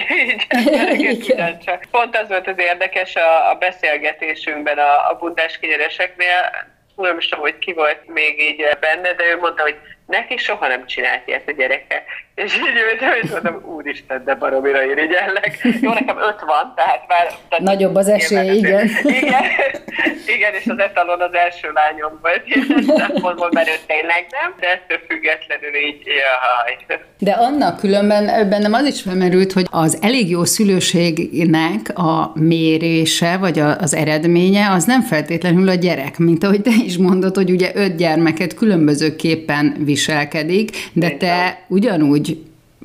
[1.10, 1.84] így csak.
[1.90, 6.50] Pont az volt az érdekes a, a beszélgetésünkben a, a bundás kinyereseknél,
[6.96, 10.68] nem is tudom, hogy ki volt még így benne, de ő mondta, hogy neki soha
[10.68, 12.04] nem csinált ilyet a gyereke.
[12.34, 15.58] És így ültem, és mondom, úristen, de baromira irigyellek.
[15.80, 17.26] Jó, nekem öt van, tehát már...
[17.48, 18.90] Tehát Nagyobb az esély, igen.
[19.02, 19.42] igen.
[20.26, 24.66] Igen, és az etalon az első lányom volt, ilyen szempontból, mert ő tényleg nem, de
[24.66, 26.98] ettől függetlenül így, jaj.
[27.18, 33.58] De annak különben bennem az is felmerült, hogy az elég jó szülőségnek a mérése, vagy
[33.58, 37.96] az eredménye, az nem feltétlenül a gyerek, mint ahogy te is mondod, hogy ugye öt
[37.96, 42.38] gyermeket különbözőképpen viselkedik, de te ugyanúgy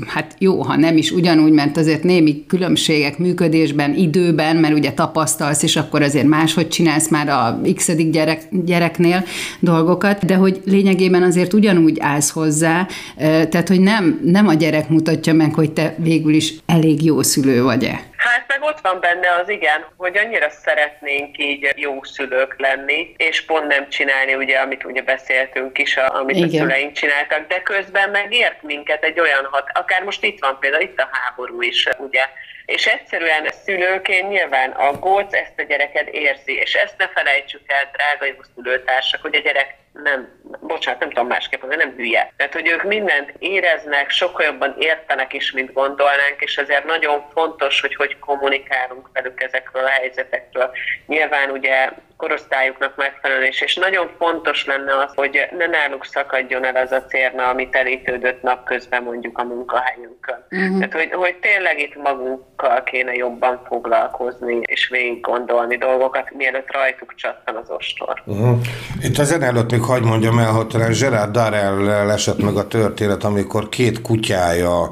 [0.07, 5.63] hát jó, ha nem is ugyanúgy, mert azért némi különbségek működésben, időben, mert ugye tapasztalsz,
[5.63, 9.23] és akkor azért máshogy csinálsz már a x gyerek, gyereknél
[9.59, 15.33] dolgokat, de hogy lényegében azért ugyanúgy állsz hozzá, tehát hogy nem, nem a gyerek mutatja
[15.33, 18.01] meg, hogy te végül is elég jó szülő vagy-e.
[18.19, 23.45] Hát meg ott van benne az igen, hogy annyira szeretnénk így jó szülők lenni, és
[23.45, 26.49] pont nem csinálni ugye, amit ugye beszéltünk is, amit igen.
[26.49, 30.83] a szüleink csináltak, de közben megért minket egy olyan hat, akár most itt van például
[30.83, 32.25] itt a háború is, ugye,
[32.69, 37.91] és egyszerűen szülőként nyilván a góc ezt a gyereket érzi, és ezt ne felejtsük el,
[37.93, 42.33] drága jó szülőtársak, hogy a gyerek nem, bocsánat, nem tudom másképp, de nem hülye.
[42.37, 47.81] Tehát, hogy ők mindent éreznek, sokkal jobban értenek is, mint gondolnánk, és ezért nagyon fontos,
[47.81, 50.71] hogy hogy kommunikálunk velük ezekről a helyzetekről.
[51.07, 51.89] Nyilván ugye
[52.21, 57.05] korosztályuknak megfelelően is, és nagyon fontos lenne az, hogy ne náluk szakadjon el az a
[57.05, 60.45] cérna, amit elítődött napközben mondjuk a munkahelyünkön.
[60.51, 60.77] Uh-huh.
[60.77, 67.15] Tehát, hogy, hogy tényleg itt magunkkal kéne jobban foglalkozni, és végig gondolni dolgokat, mielőtt rajtuk
[67.15, 68.21] csattan az ostor.
[68.25, 68.57] Uh-huh.
[69.01, 73.23] Itt az előtt még hagyd mondjam el, hogy talán Gerard Darrell esett meg a történet,
[73.23, 74.89] amikor két kutyája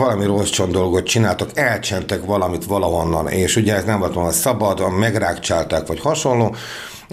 [0.00, 5.86] valami rossz dolgot csináltak, elcsentek valamit valahonnan, és ugye ez nem volt volna szabad, megrákcsálták,
[5.86, 6.54] vagy hasonló,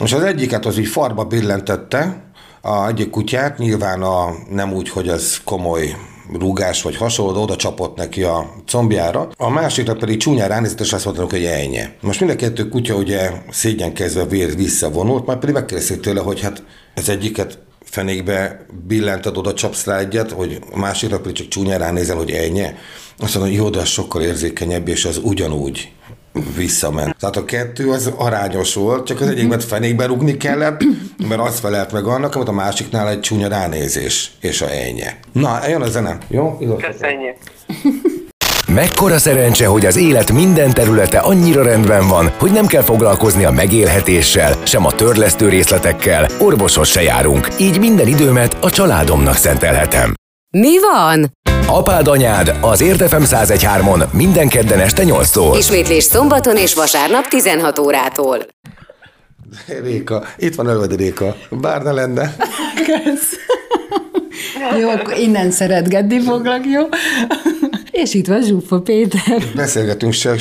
[0.03, 2.25] és az egyiket az így farba billentette,
[2.61, 5.95] a egyik kutyát, nyilván a, nem úgy, hogy ez komoly
[6.39, 11.05] rúgás vagy hasonló, oda csapott neki a combjára, a másikra pedig csúnyán ránézett, és azt
[11.05, 11.81] mondta, hogy ennyi.
[12.01, 16.63] Most mind a kettő kutya ugye szégyenkezve vér visszavonult, majd pedig megkérdezték tőle, hogy hát
[16.93, 22.15] ez egyiket fenékbe billented, oda csapsz rá egyet, hogy a másikra pedig csak csúnyán ránézel,
[22.15, 22.65] hogy ennyi.
[23.19, 25.91] Azt mondom, jó, de az sokkal érzékenyebb, és az ugyanúgy
[26.55, 27.15] visszament.
[27.19, 30.83] Tehát a kettő az arányos volt, csak az egyikben fenékbe rugni kellett,
[31.27, 35.03] mert az felelt meg annak, amit a másiknál egy csúnya ránézés, és a ennyi.
[35.31, 36.17] Na, jön a zene.
[36.27, 36.57] Jó?
[36.57, 37.37] Köszönjük.
[38.77, 43.51] Mekkora szerencse, hogy az élet minden területe annyira rendben van, hogy nem kell foglalkozni a
[43.51, 50.13] megélhetéssel, sem a törlesztő részletekkel, orvoshoz se járunk, így minden időmet a családomnak szentelhetem.
[50.49, 51.31] Mi van?
[51.67, 55.55] Apád anyád az Érdefem 1013-on minden kedden este 8-tól.
[55.57, 58.37] Ismétlés szombaton és vasárnap 16 órától.
[59.83, 62.35] Réka, itt van előd Réka, bár ne lenne.
[62.85, 63.35] Kösz.
[64.79, 66.81] Jó, akkor innen szeretgetni foglak, jó?
[68.01, 69.43] És itt van Zsuffa Péter.
[69.55, 70.35] Beszélgetünk se...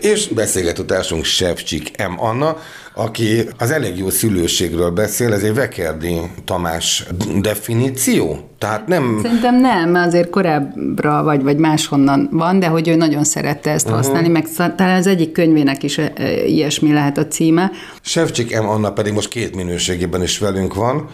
[0.00, 2.20] És beszélgető társunk Sevcsik M.
[2.20, 2.56] Anna,
[2.94, 7.06] aki az elég jó szülőségről beszél, ez egy Vekerdi Tamás
[7.40, 8.48] definíció?
[8.58, 9.18] Tehát nem...
[9.22, 14.00] Szerintem nem, azért korábbra vagy, vagy máshonnan van, de hogy ő nagyon szerette ezt uh-huh.
[14.00, 17.70] használni, meg talán az egyik könyvének is e, e, ilyesmi lehet a címe.
[18.00, 18.68] Sevcsik M.
[18.68, 21.08] Anna pedig most két minőségében is velünk van.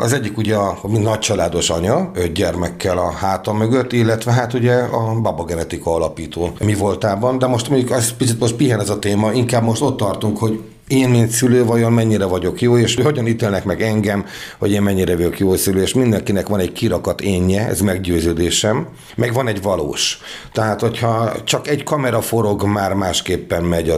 [0.00, 4.74] Az egyik ugye a, a nagycsaládos anya, öt gyermekkel a háta mögött, illetve hát ugye
[4.74, 9.32] a babagenetika alapító mi voltában, de most mondjuk az picit most pihen ez a téma,
[9.32, 10.60] inkább most ott tartunk, hogy
[10.92, 14.26] én, mint szülő, vajon mennyire vagyok jó, és hogyan ítélnek meg engem,
[14.58, 19.32] hogy én mennyire vagyok jó szülő, és mindenkinek van egy kirakat énje, ez meggyőződésem, meg
[19.32, 20.18] van egy valós.
[20.52, 23.94] Tehát, hogyha csak egy kamera forog, már másképpen megy a,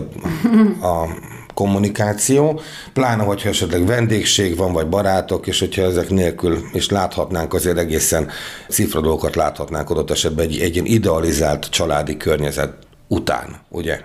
[0.86, 1.08] a
[1.54, 2.60] kommunikáció,
[2.92, 8.28] pláne, hogyha esetleg vendégség van, vagy barátok, és hogyha ezek nélkül is láthatnánk azért egészen
[8.68, 12.72] cifra dolgokat láthatnánk adott esetben egy, egy ilyen idealizált családi környezet
[13.08, 14.00] után, ugye?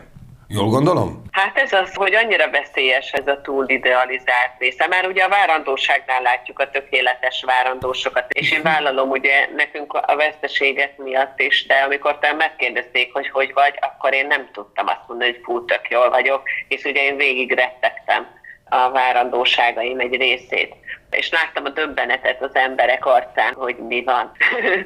[0.52, 1.24] Jól gondolom?
[1.32, 4.88] Hát ez az, hogy annyira veszélyes ez a túl idealizált része.
[4.88, 10.98] Már ugye a várandóságnál látjuk a tökéletes várandósokat, és én vállalom ugye nekünk a veszteségek
[10.98, 15.32] miatt is, de amikor te megkérdezték, hogy hogy vagy, akkor én nem tudtam azt mondani,
[15.32, 18.28] hogy fú, tök jól vagyok, és ugye én végig rettegtem
[18.70, 20.76] a várandóságaim egy részét
[21.10, 24.32] és láttam a döbbenetet az emberek arcán, hogy mi van.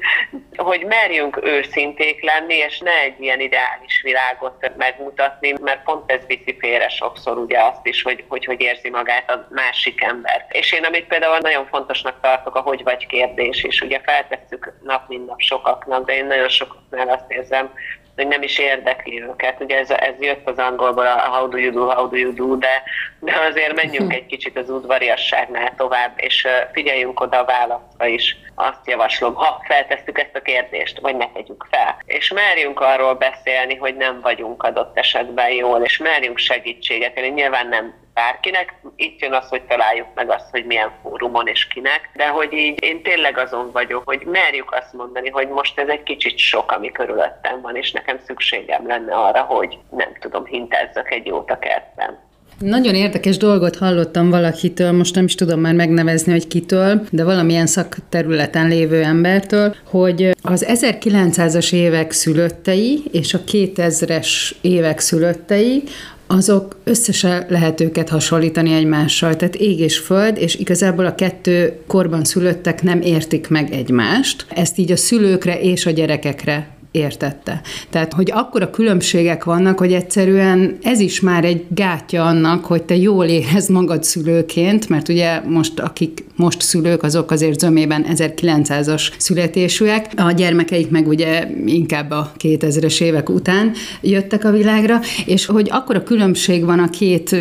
[0.56, 6.56] hogy merjünk őszinték lenni, és ne egy ilyen ideális világot megmutatni, mert pont ez viszi
[6.60, 10.46] félre sokszor ugye azt is, hogy, hogy hogy érzi magát a másik ember.
[10.50, 15.08] És én amit például nagyon fontosnak tartok, a hogy vagy kérdés, és ugye feltesszük nap
[15.08, 17.74] mint nap sokaknak, de én nagyon sokaknál azt érzem,
[18.16, 19.62] hogy nem is érdekli őket.
[19.62, 22.58] Ugye ez, ez jött az angolból a how do you do, how do you do,
[22.58, 22.84] de,
[23.20, 28.38] de azért menjünk egy kicsit az udvariasságnál tovább, és figyeljünk oda a válaszra is.
[28.56, 31.98] Azt javaslom, ha feltesszük ezt a kérdést, vagy ne tegyük fel.
[32.06, 37.18] És merjünk arról beszélni, hogy nem vagyunk adott esetben jól, és merjünk segítséget.
[37.18, 38.74] Én nyilván nem bárkinek.
[38.96, 42.84] Itt jön az, hogy találjuk meg azt, hogy milyen fórumon és kinek, de hogy így
[42.84, 46.92] én tényleg azon vagyok, hogy merjük azt mondani, hogy most ez egy kicsit sok, ami
[46.92, 52.32] körülöttem van, és nekem szükségem lenne arra, hogy nem tudom, hintázzak egy jót a kertben.
[52.60, 57.66] Nagyon érdekes dolgot hallottam valakitől, most nem is tudom már megnevezni, hogy kitől, de valamilyen
[57.66, 65.84] szakterületen lévő embertől, hogy az 1900-as évek szülöttei és a 2000-es évek szülöttei
[66.28, 72.24] azok összesen lehet őket hasonlítani egymással, tehát ég és föld, és igazából a kettő korban
[72.24, 74.46] szülöttek nem értik meg egymást.
[74.50, 77.62] Ezt így a szülőkre és a gyerekekre értette.
[77.90, 82.96] Tehát, hogy akkora különbségek vannak, hogy egyszerűen ez is már egy gátja annak, hogy te
[82.96, 90.12] jól érezd magad szülőként, mert ugye most, akik most szülők, azok azért zömében 1900-as születésűek,
[90.16, 96.04] a gyermekeik meg ugye inkább a 2000-es évek után jöttek a világra, és hogy akkora
[96.04, 97.32] különbség van a két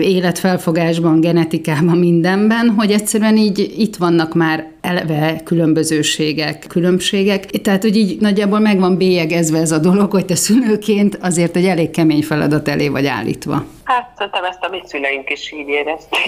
[0.00, 7.50] életfelfogásban, genetikában, mindenben, hogy egyszerűen így itt vannak már eleve különbözőségek, különbségek.
[7.50, 11.64] Tehát, hogy így nagyjából meg van bélyegezve ez a dolog, hogy te szülőként azért egy
[11.64, 13.66] elég kemény feladat elé vagy állítva.
[13.90, 16.20] Hát szerintem ezt a mi szüleink is így érezték.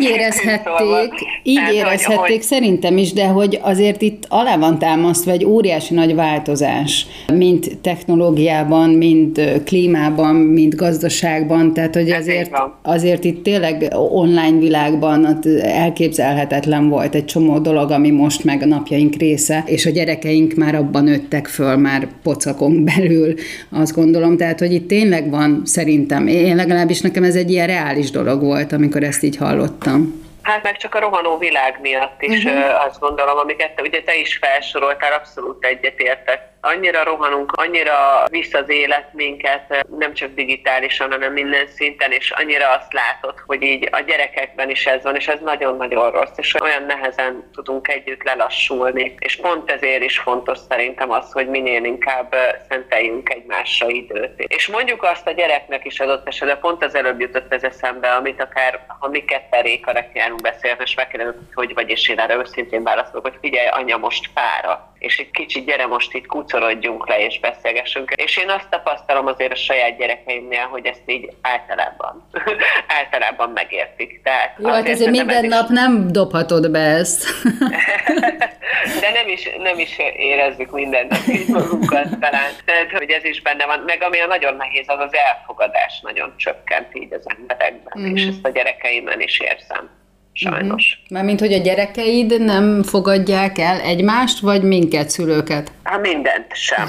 [0.00, 4.78] Így érezhették, szóval, így hát, érezhették hogy, szerintem is, de hogy azért itt alá van
[4.78, 12.50] támasztva egy óriási nagy változás, mint technológiában, mint klímában, mint gazdaságban, tehát hogy azért,
[12.82, 19.14] azért itt tényleg online világban elképzelhetetlen volt egy csomó dolog, ami most meg a napjaink
[19.14, 23.34] része, és a gyerekeink már abban nőttek föl, már pocakon belül,
[23.70, 28.10] azt gondolom, tehát hogy itt tényleg van szerintem, én legalábbis nekem ez egy ilyen reális
[28.10, 30.14] dolog volt, amikor ezt így hallottam.
[30.48, 32.84] Hát meg csak a rohanó világ miatt is uh-huh.
[32.84, 39.12] azt gondolom, amiket ugye te is felsoroltál, abszolút egyetértek annyira rohanunk, annyira visz az élet
[39.12, 44.70] minket, nem csak digitálisan, hanem minden szinten, és annyira azt látod, hogy így a gyerekekben
[44.70, 49.14] is ez van, és ez nagyon-nagyon rossz, és olyan nehezen tudunk együtt lelassulni.
[49.18, 52.34] És pont ezért is fontos szerintem az, hogy minél inkább
[52.68, 54.32] szenteljünk egymásra időt.
[54.36, 58.42] És mondjuk azt a gyereknek is adott esetben, pont az előbb jutott ez eszembe, amit
[58.42, 59.92] akár, ha mi ketten Réka
[60.42, 63.96] járunk beszélni, és megkérdezem, hogy hogy vagy, és én erre őszintén válaszolok, hogy figyelj, anya
[63.96, 68.10] most fára, és egy kicsit gyere most itt kucorodjunk le és beszélgessünk.
[68.10, 72.28] És én azt tapasztalom azért a saját gyerekeimnél, hogy ezt így általában,
[72.98, 74.20] általában megértik.
[74.22, 75.74] Tehát Jó, hát azért minden nap is...
[75.74, 77.24] nem dobhatod be ezt.
[79.00, 82.50] De nem is, nem is érezzük minden nap így magunkat talán.
[82.64, 83.78] Tehát, hogy ez is benne van.
[83.86, 88.16] Meg ami a nagyon nehéz, az az elfogadás nagyon csökkent így az emberekben, mm-hmm.
[88.16, 89.90] és ezt a gyerekeimben is érzem
[90.38, 90.98] sajnos.
[91.00, 91.16] Uh-huh.
[91.16, 95.72] Mármint, hogy a gyerekeid nem fogadják el egymást, vagy minket, szülőket?
[95.82, 96.88] Hát mindent sem.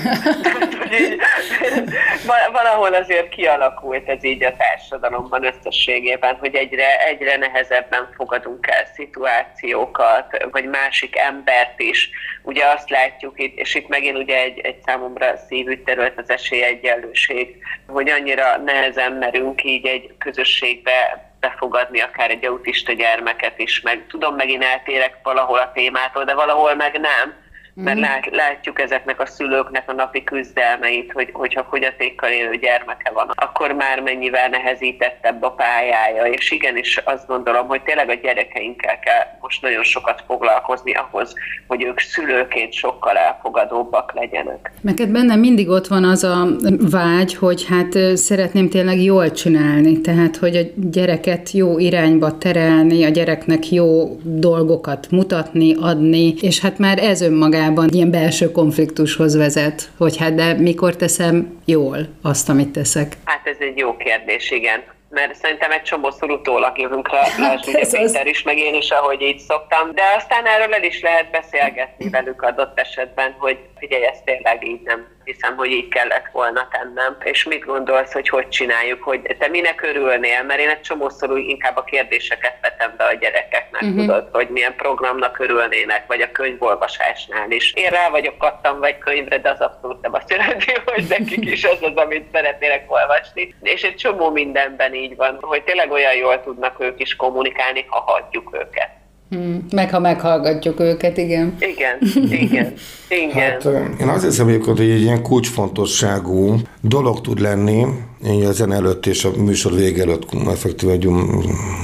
[2.51, 10.47] Valahol azért kialakult ez így a társadalomban összességében, hogy egyre, egyre nehezebben fogadunk el szituációkat,
[10.51, 12.09] vagy másik embert is.
[12.43, 17.55] Ugye azt látjuk itt, és itt megint ugye egy, egy számomra szívű terület az esélyegyenlőség,
[17.87, 24.35] hogy annyira nehezen merünk így egy közösségbe befogadni akár egy autista gyermeket is, meg tudom,
[24.35, 27.33] megint eltérek valahol a témától, de valahol meg nem
[27.83, 28.05] mert mhm.
[28.05, 33.71] lát, látjuk ezeknek a szülőknek a napi küzdelmeit, hogy, hogyha fogyatékkal élő gyermeke van, akkor
[33.71, 39.61] már mennyivel nehezítettebb a pályája, és igenis azt gondolom, hogy tényleg a gyerekeinkkel kell most
[39.61, 41.33] nagyon sokat foglalkozni ahhoz,
[41.67, 44.71] hogy ők szülőként sokkal elfogadóbbak legyenek.
[44.81, 46.47] Neked benne mindig ott van az a
[46.91, 53.09] vágy, hogy hát szeretném tényleg jól csinálni, tehát hogy a gyereket jó irányba terelni, a
[53.09, 59.89] gyereknek jó dolgokat mutatni, adni, és hát már ez önmagában magában ilyen belső konfliktushoz vezet,
[59.97, 63.17] hogy hát de mikor teszem jól azt, amit teszek?
[63.25, 64.83] Hát ez egy jó kérdés, igen.
[65.09, 69.21] Mert szerintem egy csomószor utólag jövünk rá, hát ugye Péter is, meg én is, ahogy
[69.21, 74.17] így szoktam, de aztán erről el is lehet beszélgetni velük adott esetben, hogy figyelj, ez
[74.25, 77.17] tényleg így nem hiszem, hogy így kellett volna tennem.
[77.23, 80.43] És mit gondolsz, hogy hogy csináljuk, hogy te minek örülnél?
[80.43, 83.97] Mert én egy csomószor úgy inkább a kérdéseket vetem be a gyerekeknek, uh-huh.
[83.97, 87.73] tudod, hogy milyen programnak örülnének, vagy a könyvolvasásnál is.
[87.73, 91.63] Én rá vagyok kattam vagy könyvre, de az abszolút nem azt jelenti, hogy nekik is
[91.63, 93.55] az az, amit szeretnének olvasni.
[93.61, 97.99] És egy csomó mindenben így van, hogy tényleg olyan jól tudnak ők is kommunikálni, ha
[97.99, 98.98] hagyjuk őket.
[99.29, 101.55] Hmm, meg ha meghallgatjuk őket, igen.
[101.59, 101.97] Igen,
[102.31, 102.73] igen,
[103.09, 103.31] igen.
[103.31, 103.67] Hát,
[103.99, 107.85] én azt hiszem egyébként, hogy egy ilyen kulcsfontosságú dolog tud lenni,
[108.25, 110.99] én a zene előtt és a műsor vége előtt effektíven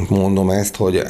[0.10, 1.02] mondom ezt, hogy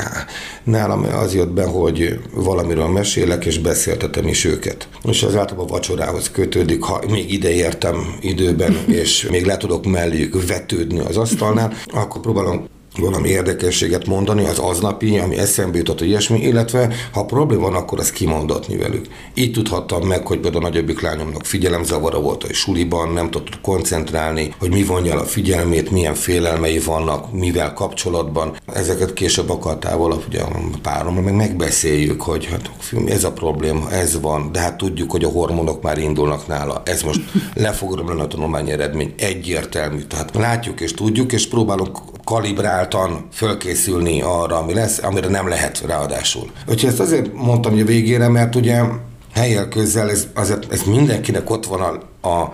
[0.63, 4.87] nálam az jött be, hogy valamiről mesélek, és beszéltetem is őket.
[5.03, 10.47] És az általában vacsorához kötődik, ha még ide értem időben, és még le tudok melléjük
[10.47, 12.67] vetődni az asztalnál, akkor próbálom
[12.97, 17.99] valami érdekességet mondani, az aznapi, ami eszembe jutott, hogy ilyesmi, illetve ha probléma van, akkor
[17.99, 19.05] ezt kimondatni velük.
[19.33, 24.53] Így tudhattam meg, hogy például a nagyobbik lányomnak figyelemzavara volt a suliban, nem tudott koncentrálni,
[24.59, 28.55] hogy mi vonja el a figyelmét, milyen félelmei vannak, mivel kapcsolatban.
[28.73, 32.71] Ezeket később akartával ugye a párommal meg megbeszéljük, hogy hát
[33.07, 36.81] ez a probléma, ez van, de hát tudjuk, hogy a hormonok már indulnak nála.
[36.85, 37.21] Ez most
[37.53, 39.13] le fog a tanulmány eredmény.
[39.17, 40.01] Egyértelmű.
[40.01, 46.51] Tehát látjuk és tudjuk, és próbálunk kalibráltan fölkészülni arra, ami lesz, amire nem lehet ráadásul.
[46.67, 48.81] Úgyhogy ezt azért mondtam hogy a végére, mert ugye
[49.33, 51.81] helyel közel ez, azért, ez mindenkinek ott van
[52.21, 52.53] a, a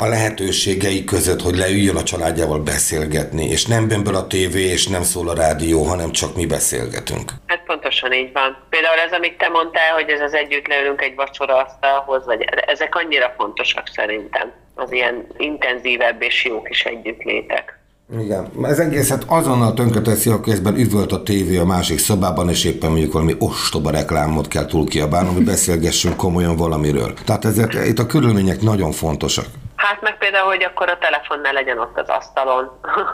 [0.00, 5.02] a lehetőségei között, hogy leüljön a családjával beszélgetni, és nem bömböl a tévé, és nem
[5.02, 7.32] szól a rádió, hanem csak mi beszélgetünk.
[7.46, 8.56] Hát pontosan így van.
[8.70, 12.94] Például ez, amit te mondtál, hogy ez az együtt leülünk egy vacsora asztalhoz, vagy ezek
[12.94, 17.77] annyira fontosak szerintem, az ilyen intenzívebb és jó kis együttlétek.
[18.16, 22.90] Igen, ez egészet azonnal tönkreteszi, ha közben üvölt a tévé a másik szobában, és éppen
[22.90, 27.12] mondjuk valami ostoba reklámot kell túl kiabálnom, hogy beszélgessünk komolyan valamiről.
[27.26, 29.44] Tehát ezért itt a körülmények nagyon fontosak.
[29.76, 32.70] Hát meg például, hogy akkor a telefon ne legyen ott az asztalon,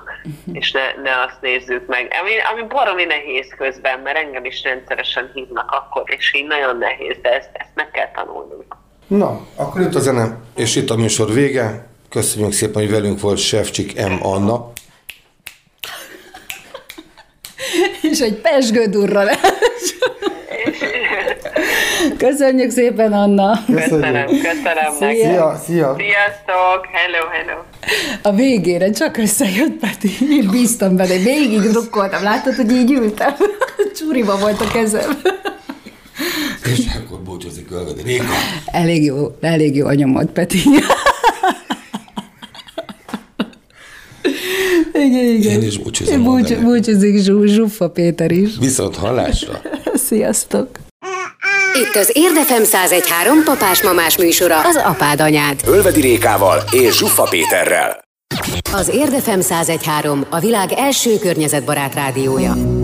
[0.61, 2.09] és ne, ne azt nézzük meg.
[2.21, 7.17] Ami, ami baromi nehéz közben, mert engem is rendszeresen hívnak akkor, és így nagyon nehéz,
[7.23, 8.77] de ezt, ezt meg kell tanulnunk.
[9.07, 11.87] Na, akkor itt a zene, és itt a műsor vége.
[12.09, 14.27] Köszönjük szépen, hogy velünk volt Sefcsik M.
[14.27, 14.73] Anna.
[18.15, 19.39] És egy pesgődurralás.
[22.17, 23.65] Köszönjük szépen, Anna.
[23.67, 24.93] Köszönöm, köszönöm.
[24.99, 25.97] Szia, szia.
[25.99, 27.61] Sziasztok, hello, hello.
[28.23, 30.11] A végére csak összejött Peti.
[30.31, 32.23] Én bíztam benne, végig drukkoltam.
[32.23, 33.35] Látod, hogy így ültem?
[33.97, 35.21] Csúriba volt a kezem.
[36.65, 38.33] És akkor búcsúzik Ölvedi Réka.
[38.67, 40.63] Elég jó, elég jó a nyomod, Peti.
[45.05, 45.61] Igen, igen.
[45.61, 46.23] Én is búcsúzom.
[46.23, 48.51] Búcs, búcsúzik Zsú, Zsuffa Péter is.
[48.61, 49.61] Viszont hallásra.
[50.09, 50.69] Sziasztok!
[51.75, 55.61] Itt az Érdefem 1013 papás-mamás műsora, az apád anyád.
[55.67, 58.03] Ölvedi Rékával és Zsuffa Péterrel.
[58.73, 62.84] Az Érdefem 1013 a világ első környezetbarát rádiója.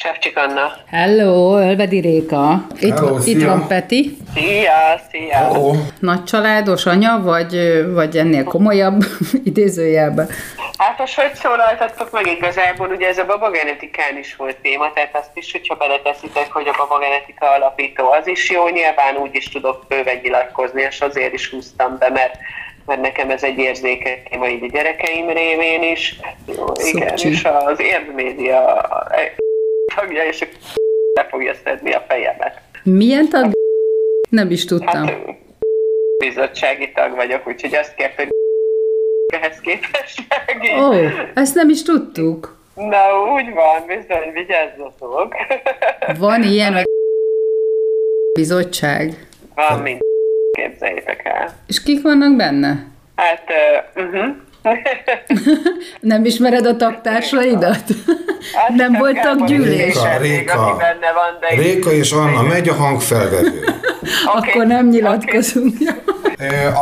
[0.00, 0.72] Sefcsik Anna.
[0.90, 2.66] Hello, Ölvedi Réka.
[2.80, 4.16] Itt, Hello, itt van Peti.
[4.34, 5.58] Szia, szia.
[5.58, 9.00] Ó, Nagy családos anya, vagy, vagy ennél komolyabb
[9.50, 10.28] idézőjelben?
[10.76, 15.30] Hát most hogy szólaltattok meg igazából, ugye ez a babagenetikán is volt téma, tehát azt
[15.34, 20.18] is, hogyha beleteszitek, hogy a babagenetika alapító, az is jó, nyilván úgy is tudok bőven
[20.22, 22.36] nyilatkozni, és azért is húztam be, mert
[22.86, 26.20] mert nekem ez egy érzékeny téma így a gyerekeim révén is.
[26.56, 27.28] Jó, igen, Szupcsi.
[27.28, 28.88] és az érdmédia
[29.94, 30.46] tagja, és
[31.14, 32.60] le fogja szedni a fejemet.
[32.82, 33.50] Milyen tag?
[34.30, 35.06] Nem is tudtam.
[35.06, 35.18] Hát
[36.24, 38.28] bizottsági tag vagyok, úgyhogy azt kért, hogy
[39.34, 40.20] ehhez képest.
[40.80, 40.92] Ó,
[41.34, 42.56] ezt nem is tudtuk.
[42.74, 45.34] Na, úgy van, bizony, vigyázzatok.
[46.18, 46.84] Van ilyen, hogy
[48.38, 49.28] bizottság.
[49.54, 50.00] Van mind
[50.50, 51.54] képzeljétek el.
[51.66, 52.86] És kik vannak benne?
[53.16, 53.44] Hát,
[53.94, 54.36] uh, uh-huh.
[56.00, 57.84] Nem ismered a tagtársaidat?
[58.54, 59.94] Hát Nem volt taggyűlés?
[59.94, 60.78] Réka, Réka.
[61.56, 63.60] Réka és Anna, megy a hangfelvevő.
[64.36, 64.50] Oké.
[64.50, 65.76] Akkor nem nyilatkozunk.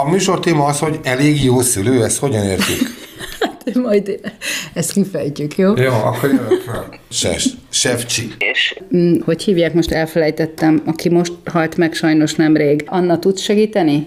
[0.05, 3.05] A műsor téma az, hogy elég jó szülő, ezt hogyan értjük?
[3.75, 4.21] Majd
[4.75, 5.77] ezt kifejtjük, jó?
[5.77, 6.89] Jó, akkor jövök fel.
[7.11, 8.35] Ses, Sefcsi.
[8.39, 12.85] És Mm, Hogy hívják, most elfelejtettem, aki most halt meg sajnos nemrég.
[12.87, 14.07] Anna, tudsz segíteni?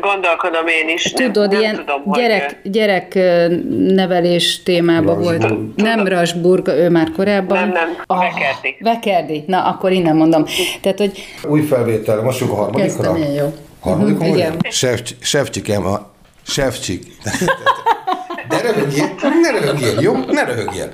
[0.00, 1.12] Gondolkodom én is.
[1.12, 2.70] nem- Tudod, nem, ilyen tudom, gyerek, hogy...
[2.70, 3.46] gyerek ö,
[3.94, 5.46] nevelés témában volt.
[5.76, 7.58] Nem Rasburg, ő már korábban.
[7.58, 8.76] Nem, nem, Vekerdi.
[8.80, 9.44] Vekerdi.
[9.46, 10.44] Na, akkor innen mondom.
[10.80, 13.12] Tehát, hogy Új felvétel, most a harmadikra.
[13.12, 13.52] kezdtem, jó.
[13.92, 14.36] Mhm, vagyok?
[14.36, 14.56] Igen.
[14.70, 16.10] Sefcs- Sefcsikem, a
[16.46, 17.02] Sefcsik.
[18.48, 20.14] De röhögjél, ne röhögjél, jó?
[20.30, 20.92] Ne röhögjél.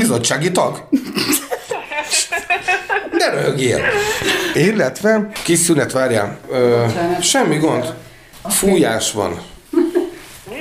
[0.00, 0.76] Bizottsági tag.
[3.18, 3.80] Ne röhögjél.
[4.54, 6.38] Illetve, kis szünet, várjál.
[6.50, 6.84] Ö,
[7.20, 7.94] semmi gond.
[8.48, 9.40] Fújás van.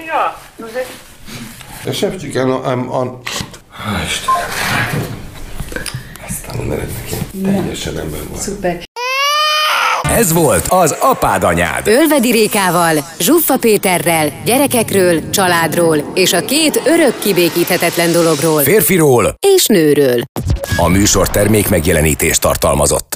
[0.06, 0.88] Ja, azért
[1.86, 2.66] A Sefcsikem, a...
[2.66, 3.20] a, a
[3.72, 4.50] Há, Istenem.
[6.30, 7.42] Aztán mondanod neki.
[7.44, 8.40] Teljesen ember van.
[8.40, 8.86] Szuper.
[10.18, 11.88] Ez volt az apád anyád.
[11.88, 20.24] Ölvedi Rékával, Zsuffa Péterrel, gyerekekről, családról és a két örök kibékíthetetlen dologról Férfiról és nőről.
[20.78, 23.16] A műsor termék megjelenítést tartalmazott.